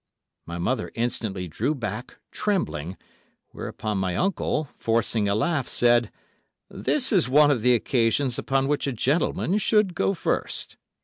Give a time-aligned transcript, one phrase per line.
[0.47, 2.97] My mother instantly drew back, trembling,
[3.49, 6.11] whereupon my uncle, forcing a laugh, said,
[6.71, 10.75] 'This is one of the occasions upon which a gentleman should go first.